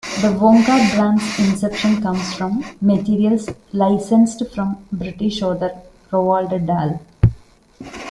The 0.19 0.29
Wonka 0.29 0.95
brand's 0.95 1.37
inception 1.37 2.01
comes 2.01 2.33
from 2.33 2.65
materials 2.81 3.47
licensed 3.71 4.41
from 4.51 4.83
British 4.91 5.43
author 5.43 5.79
Roald 6.11 6.65
Dahl. 6.65 6.99